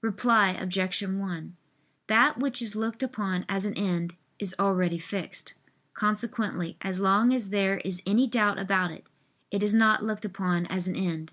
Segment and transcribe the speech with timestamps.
[0.00, 1.00] Reply Obj.
[1.02, 1.56] 1:
[2.06, 5.52] That which is looked upon as an end, is already fixed:
[5.92, 9.06] consequently as long as there is any doubt about it,
[9.50, 11.30] it is not looked upon as an end.